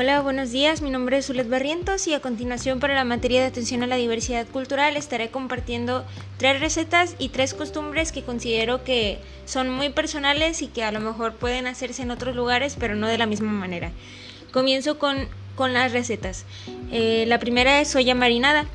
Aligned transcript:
Hola, 0.00 0.20
buenos 0.20 0.52
días. 0.52 0.80
Mi 0.80 0.90
nombre 0.90 1.18
es 1.18 1.26
Zulet 1.26 1.48
Barrientos 1.48 2.06
y 2.06 2.14
a 2.14 2.20
continuación 2.20 2.78
para 2.78 2.94
la 2.94 3.02
materia 3.02 3.40
de 3.40 3.48
atención 3.48 3.82
a 3.82 3.88
la 3.88 3.96
diversidad 3.96 4.46
cultural 4.46 4.96
estaré 4.96 5.30
compartiendo 5.30 6.04
tres 6.36 6.60
recetas 6.60 7.16
y 7.18 7.30
tres 7.30 7.52
costumbres 7.52 8.12
que 8.12 8.22
considero 8.22 8.84
que 8.84 9.18
son 9.44 9.68
muy 9.68 9.88
personales 9.88 10.62
y 10.62 10.68
que 10.68 10.84
a 10.84 10.92
lo 10.92 11.00
mejor 11.00 11.34
pueden 11.34 11.66
hacerse 11.66 12.02
en 12.02 12.12
otros 12.12 12.36
lugares, 12.36 12.76
pero 12.78 12.94
no 12.94 13.08
de 13.08 13.18
la 13.18 13.26
misma 13.26 13.50
manera. 13.50 13.90
Comienzo 14.52 15.00
con, 15.00 15.26
con 15.56 15.72
las 15.72 15.90
recetas. 15.90 16.44
Eh, 16.92 17.24
la 17.26 17.40
primera 17.40 17.80
es 17.80 17.88
soya 17.88 18.14
marinada. 18.14 18.66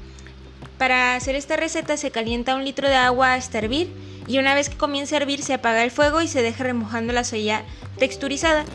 Para 0.78 1.16
hacer 1.16 1.36
esta 1.36 1.56
receta 1.56 1.96
se 1.96 2.12
calienta 2.12 2.54
un 2.54 2.66
litro 2.66 2.90
de 2.90 2.96
agua 2.96 3.36
hasta 3.36 3.60
hervir 3.60 3.90
y 4.28 4.40
una 4.40 4.56
vez 4.56 4.68
que 4.68 4.76
comience 4.76 5.16
a 5.16 5.20
hervir 5.20 5.42
se 5.42 5.54
apaga 5.54 5.86
el 5.86 5.92
fuego 5.92 6.22
y 6.22 6.28
se 6.28 6.42
deja 6.42 6.66
remojando 6.66 7.14
la 7.14 7.24
soya 7.24 7.64
texturizada. 7.98 8.66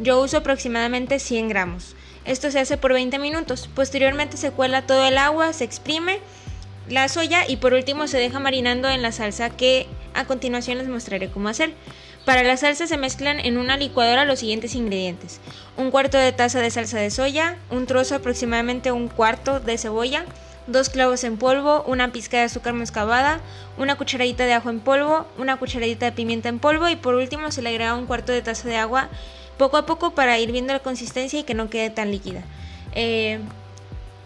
Yo 0.00 0.20
uso 0.20 0.38
aproximadamente 0.38 1.18
100 1.18 1.48
gramos. 1.48 1.96
Esto 2.24 2.50
se 2.50 2.60
hace 2.60 2.76
por 2.76 2.92
20 2.92 3.18
minutos. 3.18 3.68
Posteriormente 3.74 4.36
se 4.36 4.50
cuela 4.50 4.86
todo 4.86 5.06
el 5.06 5.18
agua, 5.18 5.52
se 5.52 5.64
exprime 5.64 6.20
la 6.88 7.08
soya 7.08 7.46
y 7.48 7.56
por 7.56 7.74
último 7.74 8.06
se 8.06 8.18
deja 8.18 8.38
marinando 8.38 8.88
en 8.88 9.02
la 9.02 9.12
salsa 9.12 9.50
que 9.50 9.86
a 10.14 10.24
continuación 10.24 10.78
les 10.78 10.88
mostraré 10.88 11.30
cómo 11.30 11.48
hacer. 11.48 11.72
Para 12.24 12.42
la 12.42 12.56
salsa 12.56 12.86
se 12.86 12.96
mezclan 12.96 13.40
en 13.40 13.56
una 13.56 13.76
licuadora 13.76 14.24
los 14.24 14.40
siguientes 14.40 14.74
ingredientes. 14.74 15.40
Un 15.76 15.90
cuarto 15.90 16.18
de 16.18 16.32
taza 16.32 16.60
de 16.60 16.70
salsa 16.70 16.98
de 16.98 17.10
soya, 17.10 17.56
un 17.70 17.86
trozo 17.86 18.14
aproximadamente 18.14 18.92
un 18.92 19.08
cuarto 19.08 19.60
de 19.60 19.78
cebolla, 19.78 20.26
dos 20.68 20.90
clavos 20.90 21.24
en 21.24 21.36
polvo, 21.36 21.82
una 21.86 22.12
pizca 22.12 22.36
de 22.36 22.44
azúcar 22.44 22.74
mascabada, 22.74 23.40
una 23.76 23.96
cucharadita 23.96 24.44
de 24.44 24.52
ajo 24.52 24.70
en 24.70 24.80
polvo, 24.80 25.26
una 25.38 25.56
cucharadita 25.56 26.06
de 26.06 26.12
pimienta 26.12 26.48
en 26.48 26.58
polvo 26.58 26.88
y 26.88 26.96
por 26.96 27.14
último 27.14 27.50
se 27.50 27.62
le 27.62 27.70
agrega 27.70 27.94
un 27.94 28.06
cuarto 28.06 28.32
de 28.32 28.42
taza 28.42 28.68
de 28.68 28.76
agua 28.76 29.08
poco 29.56 29.76
a 29.76 29.86
poco 29.86 30.14
para 30.14 30.38
ir 30.38 30.52
viendo 30.52 30.72
la 30.72 30.80
consistencia 30.80 31.40
y 31.40 31.44
que 31.44 31.54
no 31.54 31.70
quede 31.70 31.90
tan 31.90 32.10
líquida. 32.10 32.42
Eh, 32.94 33.40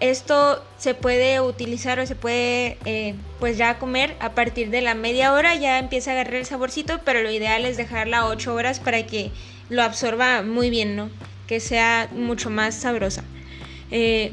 esto 0.00 0.62
se 0.78 0.94
puede 0.94 1.40
utilizar 1.40 2.00
o 2.00 2.06
se 2.06 2.16
puede 2.16 2.76
eh, 2.84 3.14
pues 3.38 3.56
ya 3.56 3.78
comer 3.78 4.16
a 4.18 4.32
partir 4.32 4.70
de 4.70 4.80
la 4.80 4.94
media 4.94 5.32
hora, 5.32 5.54
ya 5.54 5.78
empieza 5.78 6.10
a 6.10 6.14
agarrar 6.14 6.34
el 6.34 6.44
saborcito, 6.44 7.00
pero 7.04 7.22
lo 7.22 7.30
ideal 7.30 7.64
es 7.64 7.76
dejarla 7.76 8.26
8 8.26 8.52
horas 8.52 8.80
para 8.80 9.06
que 9.06 9.30
lo 9.68 9.82
absorba 9.82 10.42
muy 10.42 10.70
bien, 10.70 10.96
¿no? 10.96 11.08
Que 11.46 11.60
sea 11.60 12.08
mucho 12.12 12.50
más 12.50 12.74
sabrosa. 12.74 13.22
Eh, 13.92 14.32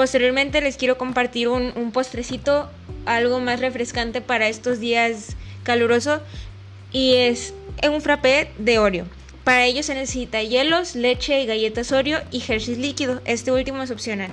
posteriormente 0.00 0.62
les 0.62 0.78
quiero 0.78 0.96
compartir 0.96 1.48
un, 1.48 1.74
un 1.76 1.92
postrecito, 1.92 2.70
algo 3.04 3.38
más 3.38 3.60
refrescante 3.60 4.22
para 4.22 4.48
estos 4.48 4.80
días 4.80 5.36
calurosos 5.62 6.22
y 6.90 7.16
es 7.16 7.52
un 7.86 8.00
frappé 8.00 8.50
de 8.56 8.78
Oreo. 8.78 9.04
Para 9.44 9.66
ello 9.66 9.82
se 9.82 9.94
necesita 9.94 10.42
hielos, 10.42 10.94
leche 10.94 11.42
y 11.42 11.44
galletas 11.44 11.92
Oreo 11.92 12.18
y 12.30 12.38
Hershey's 12.38 12.78
líquido. 12.78 13.20
Este 13.26 13.52
último 13.52 13.82
es 13.82 13.90
opcional. 13.90 14.30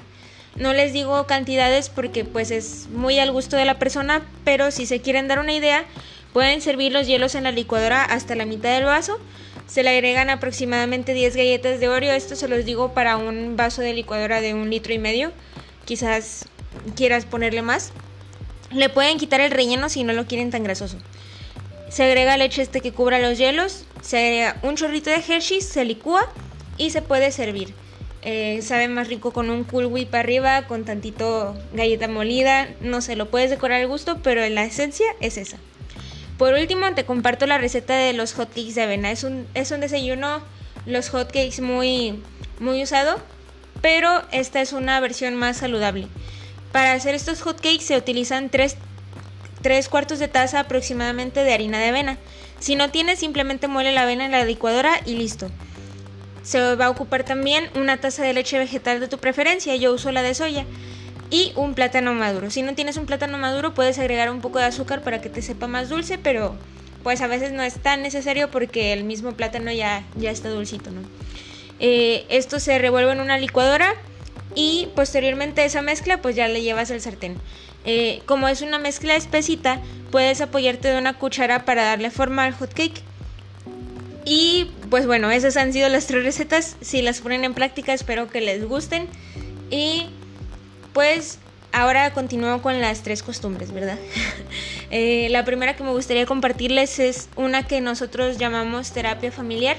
No 0.55 0.71
les 0.71 0.93
digo 0.93 1.27
cantidades 1.27 1.89
porque 1.89 2.23
pues 2.23 2.49
es 2.49 2.87
muy 2.93 3.19
al 3.19 3.33
gusto 3.33 3.57
de 3.57 3.65
la 3.65 3.77
persona, 3.77 4.25
pero 4.45 4.71
si 4.71 4.85
se 4.85 5.01
quieren 5.01 5.27
dar 5.27 5.39
una 5.39 5.51
idea, 5.51 5.83
pueden 6.31 6.61
servir 6.61 6.93
los 6.93 7.07
hielos 7.07 7.35
en 7.35 7.43
la 7.43 7.51
licuadora 7.51 8.05
hasta 8.05 8.35
la 8.35 8.45
mitad 8.45 8.73
del 8.73 8.85
vaso. 8.85 9.19
Se 9.65 9.83
le 9.83 9.89
agregan 9.89 10.29
aproximadamente 10.29 11.13
10 11.13 11.35
galletas 11.35 11.81
de 11.81 11.89
Oreo. 11.89 12.13
Esto 12.13 12.37
se 12.37 12.47
los 12.47 12.63
digo 12.63 12.93
para 12.93 13.17
un 13.17 13.57
vaso 13.57 13.81
de 13.81 13.93
licuadora 13.93 14.39
de 14.39 14.53
un 14.53 14.69
litro 14.69 14.93
y 14.93 14.97
medio. 14.97 15.33
Quizás 15.87 16.45
quieras 16.97 17.25
ponerle 17.25 17.61
más. 17.61 17.93
Le 18.71 18.89
pueden 18.89 19.17
quitar 19.17 19.39
el 19.39 19.51
relleno 19.51 19.87
si 19.87 20.03
no 20.03 20.11
lo 20.11 20.27
quieren 20.27 20.51
tan 20.51 20.63
grasoso. 20.63 20.97
Se 21.89 22.03
agrega 22.03 22.35
leche 22.35 22.61
este 22.61 22.81
que 22.81 22.91
cubra 22.91 23.19
los 23.19 23.37
hielos, 23.37 23.85
se 24.01 24.17
agrega 24.17 24.59
un 24.63 24.75
chorrito 24.75 25.09
de 25.09 25.23
Hershey, 25.25 25.61
se 25.61 25.85
licúa 25.85 26.29
y 26.77 26.89
se 26.89 27.01
puede 27.01 27.31
servir. 27.31 27.73
Eh, 28.23 28.61
sabe 28.61 28.89
más 28.89 29.07
rico 29.07 29.31
con 29.31 29.49
un 29.49 29.63
Cool 29.63 29.85
Whip 29.85 30.13
arriba, 30.13 30.67
con 30.67 30.83
tantito 30.83 31.55
galleta 31.71 32.09
molida. 32.09 32.67
No 32.81 32.99
sé, 32.99 33.15
lo 33.15 33.29
puedes 33.29 33.49
decorar 33.49 33.79
al 33.79 33.87
gusto, 33.87 34.19
pero 34.21 34.47
la 34.49 34.65
esencia 34.65 35.05
es 35.21 35.37
esa. 35.37 35.57
Por 36.37 36.53
último, 36.53 36.93
te 36.93 37.05
comparto 37.05 37.45
la 37.47 37.57
receta 37.57 37.95
de 37.95 38.11
los 38.11 38.33
hotcakes 38.33 38.75
de 38.75 38.83
avena. 38.83 39.11
Es 39.11 39.23
un, 39.23 39.47
es 39.53 39.71
un 39.71 39.79
desayuno, 39.79 40.41
los 40.85 41.09
hotcakes 41.09 41.61
muy, 41.61 42.21
muy 42.59 42.83
usado, 42.83 43.17
pero 43.81 44.23
esta 44.31 44.61
es 44.61 44.73
una 44.73 44.99
versión 44.99 45.35
más 45.35 45.57
saludable. 45.57 46.07
Para 46.71 46.93
hacer 46.93 47.15
estos 47.15 47.41
hotcakes 47.41 47.85
se 47.85 47.97
utilizan 47.97 48.49
tres 48.49 48.77
3 49.61 49.89
cuartos 49.89 50.19
de 50.19 50.27
taza 50.27 50.61
aproximadamente 50.61 51.43
de 51.43 51.53
harina 51.53 51.79
de 51.79 51.89
avena. 51.89 52.17
Si 52.59 52.75
no 52.75 52.89
tienes, 52.89 53.19
simplemente 53.19 53.67
muele 53.67 53.91
la 53.91 54.03
avena 54.03 54.25
en 54.25 54.31
la 54.31 54.45
licuadora 54.45 55.01
y 55.05 55.15
listo. 55.15 55.49
Se 56.43 56.75
va 56.75 56.85
a 56.85 56.89
ocupar 56.89 57.23
también 57.23 57.69
una 57.75 57.97
taza 57.97 58.23
de 58.23 58.33
leche 58.33 58.57
vegetal 58.57 58.99
de 58.99 59.07
tu 59.07 59.17
preferencia, 59.17 59.75
yo 59.75 59.93
uso 59.93 60.11
la 60.11 60.21
de 60.21 60.33
soya, 60.33 60.65
y 61.29 61.51
un 61.55 61.73
plátano 61.73 62.13
maduro. 62.13 62.49
Si 62.49 62.61
no 62.61 62.73
tienes 62.73 62.97
un 62.97 63.05
plátano 63.05 63.37
maduro, 63.37 63.73
puedes 63.73 63.99
agregar 63.99 64.31
un 64.31 64.41
poco 64.41 64.59
de 64.59 64.65
azúcar 64.65 65.01
para 65.01 65.21
que 65.21 65.29
te 65.29 65.41
sepa 65.41 65.67
más 65.67 65.89
dulce, 65.89 66.17
pero 66.17 66.55
pues 67.03 67.21
a 67.21 67.27
veces 67.27 67.51
no 67.51 67.63
es 67.63 67.75
tan 67.75 68.01
necesario 68.01 68.49
porque 68.49 68.93
el 68.93 69.03
mismo 69.03 69.33
plátano 69.33 69.71
ya, 69.71 70.03
ya 70.15 70.31
está 70.31 70.49
dulcito, 70.49 70.91
¿no? 70.91 71.01
Eh, 71.79 72.25
esto 72.29 72.59
se 72.59 72.77
revuelve 72.79 73.11
en 73.11 73.19
una 73.19 73.37
licuadora 73.37 73.93
y 74.55 74.89
posteriormente 74.95 75.63
esa 75.65 75.81
mezcla 75.81 76.21
pues 76.21 76.35
ya 76.35 76.47
le 76.47 76.61
llevas 76.61 76.91
al 76.91 77.01
sartén. 77.01 77.37
Eh, 77.85 78.21
como 78.25 78.47
es 78.47 78.61
una 78.61 78.79
mezcla 78.79 79.15
espesita, 79.15 79.79
puedes 80.11 80.41
apoyarte 80.41 80.89
de 80.89 80.97
una 80.97 81.13
cuchara 81.13 81.63
para 81.63 81.83
darle 81.83 82.11
forma 82.11 82.43
al 82.43 82.53
hot 82.53 82.73
cake. 82.73 83.01
Y 84.25 84.71
pues 84.89 85.05
bueno, 85.05 85.31
esas 85.31 85.55
han 85.55 85.71
sido 85.71 85.87
las 85.87 86.05
tres 86.05 86.23
recetas. 86.23 86.75
Si 86.81 87.01
las 87.01 87.21
ponen 87.21 87.45
en 87.45 87.53
práctica, 87.53 87.93
espero 87.93 88.27
que 88.27 88.41
les 88.41 88.67
gusten. 88.67 89.07
Y 89.69 90.07
pues 90.91 91.39
ahora 91.71 92.11
continúo 92.13 92.61
con 92.61 92.81
las 92.81 93.03
tres 93.03 93.23
costumbres, 93.23 93.71
¿verdad? 93.71 93.97
Eh, 94.89 95.27
la 95.31 95.43
primera 95.43 95.75
que 95.75 95.83
me 95.83 95.91
gustaría 95.91 96.25
compartirles 96.25 96.99
es 96.99 97.27
una 97.35 97.67
que 97.67 97.81
nosotros 97.81 98.37
llamamos 98.37 98.93
terapia 98.93 99.33
familiar. 99.33 99.75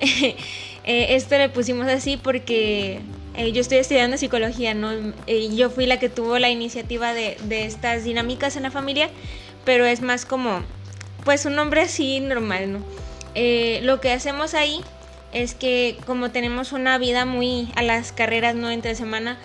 Eh, 0.84 1.14
esto 1.16 1.36
le 1.36 1.48
pusimos 1.48 1.86
así 1.88 2.16
porque 2.16 3.00
eh, 3.34 3.52
yo 3.52 3.60
estoy 3.60 3.78
estudiando 3.78 4.16
psicología, 4.16 4.74
¿no? 4.74 4.90
Eh, 5.26 5.54
yo 5.54 5.70
fui 5.70 5.86
la 5.86 5.98
que 5.98 6.08
tuvo 6.08 6.38
la 6.38 6.50
iniciativa 6.50 7.12
de, 7.12 7.36
estas 7.50 8.04
dinámicas 8.04 8.56
en 8.56 8.62
la 8.62 8.70
familia, 8.70 9.10
pero 9.64 9.84
es 9.84 10.00
más 10.00 10.24
como, 10.24 10.62
pues 11.24 11.44
un 11.44 11.54
nombre 11.54 11.82
así 11.82 12.20
normal, 12.20 12.72
¿no? 12.72 12.80
Lo 13.82 14.00
que 14.00 14.12
hacemos 14.12 14.54
ahí 14.54 14.80
es 15.32 15.54
que 15.54 15.96
como 16.06 16.30
tenemos 16.30 16.72
una 16.72 16.98
vida 16.98 17.24
muy 17.24 17.70
a 17.76 17.82
las 17.82 18.12
carreras, 18.12 18.54
¿no? 18.54 18.70
Entre 18.70 18.94
semana, 18.94 19.38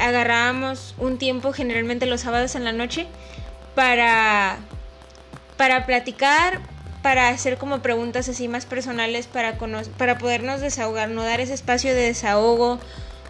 agarrábamos 0.00 0.94
un 0.98 1.18
tiempo, 1.18 1.52
generalmente 1.52 2.06
los 2.06 2.22
sábados 2.22 2.54
en 2.54 2.64
la 2.64 2.72
noche, 2.72 3.06
para, 3.74 4.58
para 5.56 5.84
platicar, 5.84 6.60
para 7.04 7.28
hacer 7.28 7.58
como 7.58 7.80
preguntas 7.80 8.30
así 8.30 8.48
más 8.48 8.64
personales 8.64 9.26
para, 9.26 9.58
para 9.98 10.16
podernos 10.16 10.62
desahogar, 10.62 11.10
no 11.10 11.22
dar 11.22 11.38
ese 11.38 11.52
espacio 11.52 11.94
de 11.94 12.00
desahogo 12.00 12.80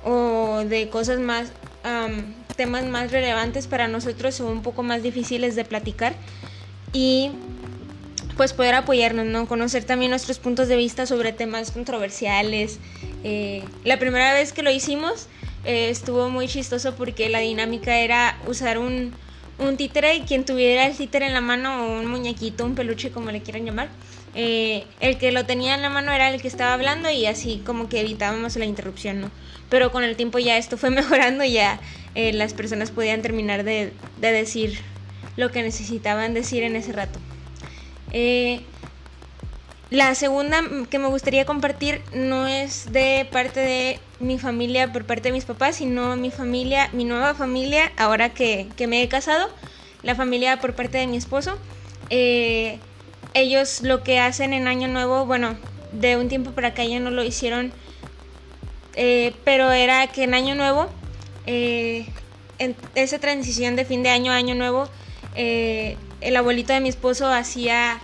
o 0.04 0.62
de 0.64 0.88
cosas 0.90 1.18
más, 1.18 1.48
temas 2.56 2.84
más 2.84 3.10
relevantes 3.10 3.66
para 3.66 3.88
nosotros 3.88 4.40
o 4.40 4.46
un 4.46 4.62
poco 4.62 4.84
más 4.84 5.02
difíciles 5.02 5.56
de 5.56 5.64
platicar 5.64 6.14
y 6.92 7.32
pues 8.36 8.52
poder 8.52 8.76
apoyarnos, 8.76 9.26
¿no? 9.26 9.48
Conocer 9.48 9.82
también 9.82 10.10
nuestros 10.10 10.38
puntos 10.38 10.68
de 10.68 10.76
vista 10.76 11.04
sobre 11.04 11.32
temas 11.32 11.72
controversiales. 11.72 12.78
Eh, 13.24 13.64
la 13.82 13.98
primera 13.98 14.34
vez 14.34 14.52
que 14.52 14.62
lo 14.62 14.70
hicimos 14.70 15.26
eh, 15.64 15.88
estuvo 15.90 16.28
muy 16.30 16.46
chistoso 16.46 16.94
porque 16.94 17.28
la 17.28 17.40
dinámica 17.40 17.98
era 17.98 18.38
usar 18.46 18.78
un, 18.78 19.12
un 19.58 19.76
títere 19.76 20.16
y 20.16 20.20
quien 20.22 20.44
tuviera 20.44 20.86
el 20.86 20.96
títere 20.96 21.26
en 21.26 21.34
la 21.34 21.40
mano 21.40 21.84
o 21.84 22.00
un 22.00 22.06
muñequito, 22.06 22.64
un 22.64 22.74
peluche 22.74 23.10
como 23.10 23.30
le 23.30 23.42
quieran 23.42 23.64
llamar, 23.64 23.88
eh, 24.34 24.84
el 25.00 25.16
que 25.16 25.30
lo 25.30 25.46
tenía 25.46 25.74
en 25.74 25.82
la 25.82 25.90
mano 25.90 26.10
era 26.12 26.28
el 26.30 26.42
que 26.42 26.48
estaba 26.48 26.74
hablando 26.74 27.08
y 27.10 27.26
así 27.26 27.62
como 27.64 27.88
que 27.88 28.00
evitábamos 28.00 28.56
la 28.56 28.64
interrupción, 28.64 29.20
¿no? 29.20 29.30
Pero 29.70 29.92
con 29.92 30.02
el 30.02 30.16
tiempo 30.16 30.38
ya 30.38 30.56
esto 30.56 30.76
fue 30.76 30.90
mejorando 30.90 31.44
y 31.44 31.52
ya 31.52 31.78
eh, 32.14 32.32
las 32.32 32.52
personas 32.52 32.90
podían 32.90 33.22
terminar 33.22 33.64
de, 33.64 33.92
de, 34.20 34.32
decir 34.32 34.78
lo 35.36 35.50
que 35.50 35.62
necesitaban 35.62 36.34
decir 36.34 36.64
en 36.64 36.76
ese 36.76 36.92
rato. 36.92 37.18
Eh, 38.12 38.60
la 39.90 40.14
segunda 40.14 40.62
que 40.90 40.98
me 40.98 41.08
gustaría 41.08 41.44
compartir 41.44 42.00
no 42.14 42.46
es 42.46 42.90
de 42.92 43.28
parte 43.30 43.60
de 43.60 44.00
mi 44.18 44.38
familia 44.38 44.92
por 44.92 45.04
parte 45.04 45.28
de 45.28 45.32
mis 45.32 45.44
papás, 45.44 45.76
sino 45.76 46.16
mi 46.16 46.30
familia, 46.30 46.88
mi 46.92 47.04
nueva 47.04 47.34
familia, 47.34 47.92
ahora 47.96 48.30
que, 48.30 48.68
me 48.88 49.02
he 49.02 49.08
casado, 49.08 49.48
la 50.02 50.14
familia 50.14 50.58
por 50.60 50.74
parte 50.74 50.98
de 50.98 51.06
mi 51.06 51.16
esposo. 51.16 51.58
Eh, 52.10 52.78
ellos 53.34 53.82
lo 53.82 54.02
que 54.02 54.18
hacen 54.18 54.52
en 54.52 54.68
Año 54.68 54.88
Nuevo, 54.88 55.26
bueno, 55.26 55.56
de 55.92 56.16
un 56.16 56.28
tiempo 56.28 56.52
para 56.52 56.68
acá 56.68 56.84
ya 56.84 56.98
no 56.98 57.10
lo 57.10 57.22
hicieron, 57.22 57.72
eh, 58.94 59.34
pero 59.44 59.70
era 59.70 60.06
que 60.06 60.24
en 60.24 60.34
Año 60.34 60.54
Nuevo, 60.54 60.88
eh, 61.46 62.06
en 62.58 62.74
esa 62.94 63.18
transición 63.18 63.76
de 63.76 63.84
fin 63.84 64.02
de 64.02 64.10
año 64.10 64.32
a 64.32 64.36
Año 64.36 64.54
Nuevo, 64.54 64.88
el 65.36 66.36
abuelito 66.36 66.72
de 66.72 66.80
mi 66.80 66.88
esposo 66.88 67.28
hacía 67.28 68.00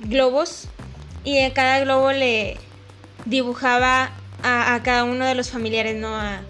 globos 0.00 0.68
y 1.24 1.36
en 1.38 1.50
cada 1.52 1.80
globo 1.80 2.12
le 2.12 2.56
dibujaba 3.26 4.12
a, 4.42 4.80
cada 4.82 5.04
uno 5.04 5.26
de 5.26 5.34
los 5.34 5.50
familiares, 5.50 5.96
¿no? 5.96 6.14
A, 6.16 6.42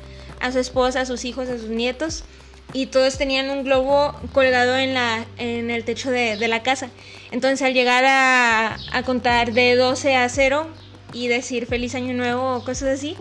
su 0.52 0.58
esposa, 0.58 1.02
a 1.02 1.06
sus 1.06 1.24
hijos, 1.24 1.48
a 1.48 1.58
sus 1.58 1.68
nietos. 1.68 2.24
Y 2.72 2.86
todos 2.86 3.18
tenían 3.18 3.50
un 3.50 3.64
globo 3.64 4.14
colgado 4.32 4.76
en, 4.78 4.94
la, 4.94 5.26
en 5.38 5.70
el 5.70 5.84
techo 5.84 6.10
de, 6.10 6.36
la 6.48 6.62
casa. 6.62 6.88
Entonces 7.32 7.62
al 7.62 7.74
llegar 7.74 8.04
a, 8.04 8.76
a, 8.92 9.02
contar 9.02 9.52
de 9.52 9.74
12 9.74 10.14
a 10.14 10.28
0 10.28 10.68
y 11.12 11.26
decir 11.26 11.66
feliz 11.66 11.94
año 11.94 12.14
nuevo 12.14 12.56
o 12.56 12.64
cosas 12.64 12.98
así, 12.98 13.16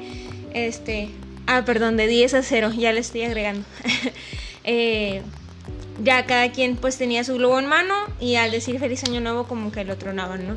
este... 0.54 1.10
Ah, 1.52 1.64
perdón, 1.66 1.98
de 1.98 2.06
10 2.06 2.36
a 2.36 2.44
0, 2.44 2.74
ya 2.78 2.94
le 2.94 3.00
estoy 3.00 3.24
agregando. 3.24 3.66
eh, 4.64 5.24
ya 6.04 6.26
cada 6.26 6.52
quien 6.52 6.76
pues 6.76 6.98
tenía 6.98 7.24
su 7.24 7.36
globo 7.36 7.60
en 7.60 7.68
mano 7.68 7.94
y 8.20 8.36
al 8.36 8.52
decir 8.52 8.80
feliz 8.80 9.04
año 9.04 9.22
nuevo 9.22 9.46
como 9.46 9.72
que 9.72 9.84
lo 9.84 9.98
tronaban, 9.98 10.48
¿no? 10.48 10.56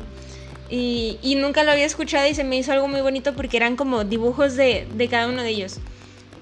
Y, 0.69 1.19
y, 1.21 1.35
nunca 1.35 1.63
lo 1.63 1.71
había 1.71 1.85
escuchado 1.85 2.27
y 2.27 2.33
se 2.33 2.43
me 2.43 2.55
hizo 2.55 2.71
algo 2.71 2.87
muy 2.87 3.01
bonito 3.01 3.33
porque 3.33 3.57
eran 3.57 3.75
como 3.75 4.05
dibujos 4.05 4.55
de, 4.55 4.87
de 4.95 5.07
cada 5.07 5.27
uno 5.27 5.43
de 5.43 5.49
ellos. 5.49 5.79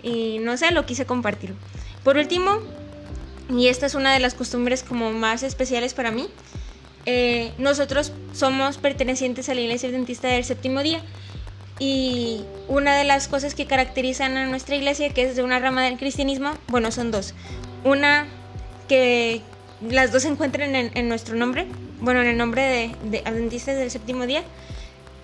Y 0.03 0.37
no 0.39 0.55
sé, 0.55 0.71
lo 0.71 0.85
quise 0.85 1.05
compartir. 1.05 1.53
Por 2.03 2.17
último, 2.17 2.59
y 3.49 3.67
esta 3.67 3.87
es 3.87 3.95
una 3.95 4.13
de 4.13 4.19
las 4.19 4.33
costumbres 4.33 4.83
como 4.83 5.11
más 5.11 5.43
especiales 5.43 5.93
para 5.93 6.11
mí, 6.11 6.29
eh, 7.05 7.51
nosotros 7.57 8.13
somos 8.33 8.77
pertenecientes 8.77 9.49
a 9.49 9.55
la 9.55 9.61
iglesia 9.61 9.89
adventista 9.89 10.27
del 10.27 10.43
séptimo 10.43 10.83
día. 10.83 11.01
Y 11.79 12.43
una 12.67 12.95
de 12.95 13.03
las 13.03 13.27
cosas 13.27 13.55
que 13.55 13.65
caracterizan 13.65 14.37
a 14.37 14.45
nuestra 14.45 14.75
iglesia, 14.75 15.09
que 15.09 15.23
es 15.23 15.35
de 15.35 15.41
una 15.41 15.59
rama 15.59 15.83
del 15.83 15.97
cristianismo, 15.97 16.53
bueno, 16.67 16.91
son 16.91 17.09
dos. 17.09 17.33
Una 17.83 18.27
que 18.91 19.41
las 19.89 20.11
dos 20.11 20.23
se 20.23 20.27
encuentran 20.27 20.75
en, 20.75 21.07
nuestro 21.07 21.37
nombre, 21.37 21.65
bueno, 22.01 22.21
en 22.21 22.27
el 22.27 22.37
nombre 22.37 22.61
de, 22.61 22.95
de, 23.09 23.19
Adventistas 23.19 23.77
del 23.77 23.89
Séptimo 23.89 24.25
Día. 24.25 24.43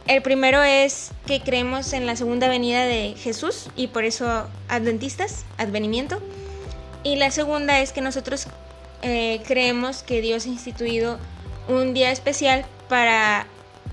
El 0.08 0.22
primero 0.22 0.64
es 0.64 1.12
que 1.26 1.42
creemos 1.42 1.92
en 1.92 2.06
la 2.06 2.16
segunda 2.16 2.48
venida 2.48 2.86
de 2.86 3.16
Jesús 3.18 3.70
y 3.76 3.88
por 3.88 4.06
eso 4.06 4.48
Adventistas, 4.70 5.44
advenimiento. 5.58 6.22
Y 7.04 7.18
la 7.18 7.30
segunda 7.30 7.82
es 7.82 7.92
que 7.92 8.00
nosotros 8.00 8.48
eh, 9.02 9.42
creemos 9.46 10.02
que 10.02 10.22
Dios 10.22 10.46
ha 10.46 10.50
instituido 10.50 11.20
un 11.68 11.94
día 11.94 12.10
especial 12.12 12.66
para, 12.88 13.48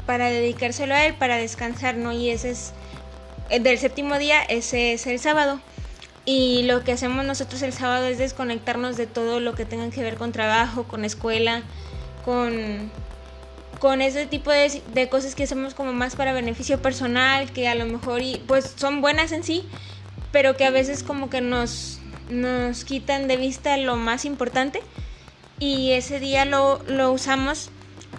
para 0.06 0.30
dedicárselo 0.30 0.94
a 0.94 1.04
Él, 1.04 1.14
para 1.16 1.36
descansar, 1.36 1.96
¿no? 1.96 2.12
Y 2.12 2.30
ese 2.30 2.52
es, 2.52 2.72
del 3.60 3.76
séptimo 3.78 4.20
día, 4.20 4.40
ese 4.44 4.92
es 4.92 5.08
el 5.08 5.18
sábado. 5.18 5.58
Y 6.26 6.62
lo 6.62 6.82
que 6.84 6.92
hacemos 6.92 7.24
nosotros 7.24 7.60
el 7.62 7.72
sábado 7.72 8.06
es 8.06 8.18
desconectarnos 8.18 8.96
de 8.96 9.06
todo 9.06 9.40
lo 9.40 9.54
que 9.54 9.66
tenga 9.66 9.90
que 9.90 10.02
ver 10.02 10.16
con 10.16 10.32
trabajo, 10.32 10.84
con 10.84 11.04
escuela, 11.04 11.62
con, 12.24 12.90
con 13.78 14.00
ese 14.00 14.26
tipo 14.26 14.50
de, 14.50 14.82
de, 14.94 15.08
cosas 15.10 15.34
que 15.34 15.44
hacemos 15.44 15.74
como 15.74 15.92
más 15.92 16.16
para 16.16 16.32
beneficio 16.32 16.80
personal, 16.80 17.52
que 17.52 17.68
a 17.68 17.74
lo 17.74 17.84
mejor 17.84 18.22
y, 18.22 18.42
pues 18.46 18.72
son 18.76 19.02
buenas 19.02 19.32
en 19.32 19.44
sí, 19.44 19.68
pero 20.32 20.56
que 20.56 20.64
a 20.64 20.70
veces 20.70 21.02
como 21.02 21.28
que 21.28 21.42
nos, 21.42 22.00
nos 22.30 22.84
quitan 22.84 23.28
de 23.28 23.36
vista 23.36 23.76
lo 23.76 23.96
más 23.96 24.24
importante. 24.24 24.80
Y 25.60 25.92
ese 25.92 26.20
día 26.20 26.44
lo, 26.46 26.82
lo 26.88 27.12
usamos 27.12 27.70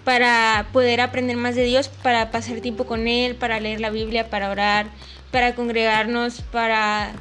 para 0.04 0.68
poder 0.72 1.02
aprender 1.02 1.38
más 1.38 1.56
de 1.56 1.64
Dios, 1.64 1.90
para 1.90 2.32
pasar 2.32 2.62
tiempo 2.62 2.86
con 2.86 3.08
Él, 3.08 3.36
para 3.36 3.60
leer 3.60 3.82
la 3.82 3.90
Biblia, 3.90 4.30
para 4.30 4.52
orar, 4.52 4.88
para 5.32 5.56
congregarnos, 5.56 6.42
para 6.42 7.12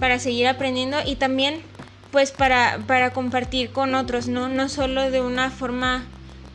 para 0.00 0.18
seguir 0.18 0.48
aprendiendo 0.48 0.96
y 1.06 1.16
también 1.16 1.60
pues 2.10 2.32
para, 2.32 2.80
para 2.86 3.12
compartir 3.12 3.70
con 3.70 3.94
otros, 3.94 4.26
¿no? 4.26 4.48
No 4.48 4.68
solo 4.68 5.10
de 5.10 5.20
una 5.20 5.50
forma 5.50 6.04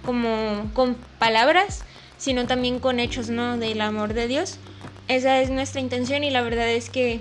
como 0.03 0.69
con 0.74 0.95
palabras, 1.19 1.83
sino 2.18 2.45
también 2.45 2.80
con 2.80 3.00
hechos, 3.00 3.30
¿no? 3.30 3.57
Del 3.57 3.80
amor 3.81 4.13
de 4.13 4.27
Dios. 4.27 4.57
Esa 5.07 5.39
es 5.39 5.50
nuestra 5.50 5.80
intención 5.80 6.24
y 6.24 6.31
la 6.31 6.42
verdad 6.42 6.68
es 6.68 6.89
que 6.89 7.19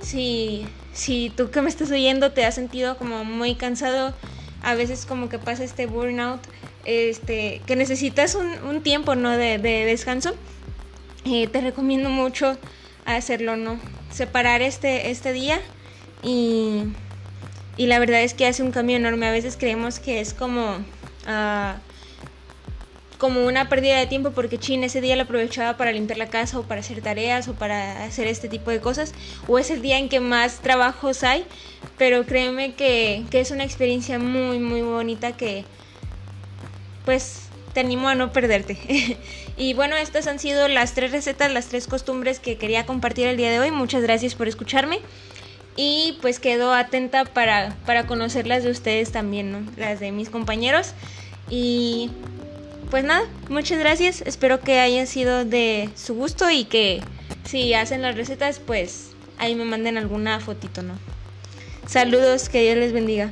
si, 0.00 0.66
si 0.92 1.32
tú 1.34 1.50
que 1.50 1.62
me 1.62 1.68
estás 1.68 1.90
oyendo 1.90 2.32
te 2.32 2.44
has 2.44 2.54
sentido 2.54 2.96
como 2.96 3.24
muy 3.24 3.54
cansado, 3.54 4.14
a 4.62 4.74
veces 4.74 5.06
como 5.06 5.28
que 5.28 5.38
pasa 5.38 5.64
este 5.64 5.86
burnout, 5.86 6.40
este, 6.84 7.62
que 7.66 7.76
necesitas 7.76 8.34
un, 8.34 8.46
un 8.68 8.82
tiempo, 8.82 9.14
¿no? 9.14 9.30
De, 9.30 9.58
de 9.58 9.84
descanso, 9.84 10.34
eh, 11.24 11.48
te 11.48 11.60
recomiendo 11.60 12.10
mucho 12.10 12.56
hacerlo, 13.06 13.56
¿no? 13.56 13.78
Separar 14.14 14.62
este, 14.62 15.10
este 15.10 15.32
día 15.32 15.60
y, 16.22 16.84
y, 17.76 17.86
la 17.86 17.98
verdad 17.98 18.22
es 18.22 18.32
que 18.32 18.46
hace 18.46 18.62
un 18.62 18.70
cambio 18.70 18.96
enorme. 18.96 19.26
A 19.26 19.32
veces 19.32 19.56
creemos 19.58 19.98
que 19.98 20.20
es 20.20 20.32
como, 20.32 20.76
uh, 20.76 21.74
como 23.18 23.44
una 23.44 23.68
pérdida 23.68 23.98
de 23.98 24.06
tiempo 24.06 24.30
porque 24.30 24.56
Chin 24.56 24.84
ese 24.84 25.00
día 25.00 25.16
lo 25.16 25.22
aprovechaba 25.24 25.76
para 25.76 25.90
limpiar 25.90 26.18
la 26.18 26.28
casa 26.28 26.60
o 26.60 26.62
para 26.62 26.80
hacer 26.80 27.02
tareas 27.02 27.48
o 27.48 27.54
para 27.54 28.04
hacer 28.04 28.28
este 28.28 28.48
tipo 28.48 28.70
de 28.70 28.80
cosas. 28.80 29.14
O 29.48 29.58
es 29.58 29.70
el 29.70 29.82
día 29.82 29.98
en 29.98 30.08
que 30.08 30.20
más 30.20 30.60
trabajos 30.60 31.24
hay. 31.24 31.44
Pero 31.98 32.24
créeme 32.24 32.74
que, 32.74 33.24
que 33.30 33.40
es 33.40 33.50
una 33.50 33.64
experiencia 33.64 34.20
muy, 34.20 34.60
muy 34.60 34.82
bonita 34.82 35.32
que 35.32 35.64
pues 37.04 37.48
te 37.74 37.80
animo 37.80 38.08
a 38.08 38.14
no 38.14 38.32
perderte. 38.32 38.78
y 39.58 39.74
bueno, 39.74 39.96
estas 39.96 40.26
han 40.26 40.38
sido 40.38 40.68
las 40.68 40.94
tres 40.94 41.10
recetas, 41.10 41.52
las 41.52 41.66
tres 41.66 41.86
costumbres 41.86 42.40
que 42.40 42.56
quería 42.56 42.86
compartir 42.86 43.26
el 43.26 43.36
día 43.36 43.50
de 43.50 43.60
hoy. 43.60 43.70
Muchas 43.70 44.02
gracias 44.02 44.34
por 44.34 44.48
escucharme. 44.48 45.00
Y 45.76 46.16
pues 46.22 46.38
quedo 46.38 46.72
atenta 46.72 47.24
para, 47.24 47.76
para 47.84 48.06
conocerlas 48.06 48.62
de 48.62 48.70
ustedes 48.70 49.10
también, 49.10 49.50
¿no? 49.50 49.58
Las 49.76 50.00
de 50.00 50.12
mis 50.12 50.30
compañeros. 50.30 50.92
Y 51.50 52.10
pues 52.90 53.04
nada, 53.04 53.26
muchas 53.48 53.80
gracias. 53.80 54.22
Espero 54.22 54.60
que 54.60 54.78
hayan 54.78 55.08
sido 55.08 55.44
de 55.44 55.90
su 55.96 56.14
gusto 56.14 56.48
y 56.50 56.64
que 56.64 57.02
si 57.44 57.74
hacen 57.74 58.02
las 58.02 58.14
recetas, 58.14 58.60
pues 58.60 59.10
ahí 59.38 59.56
me 59.56 59.64
manden 59.64 59.98
alguna 59.98 60.38
fotito, 60.38 60.82
¿no? 60.82 60.94
Saludos, 61.86 62.48
que 62.48 62.62
Dios 62.62 62.76
les 62.76 62.92
bendiga. 62.92 63.30